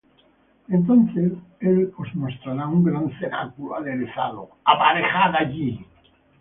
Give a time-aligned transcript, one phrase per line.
[0.69, 5.85] Entonces él os mostrará un gran cenáculo aderezado; aparejad allí.